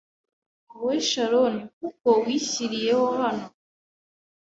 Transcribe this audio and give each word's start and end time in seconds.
Wowe 0.71 0.97
Charon 1.09 1.55
kuko 1.77 2.09
wishyiriyeho 2.23 3.05
hano 3.19 3.45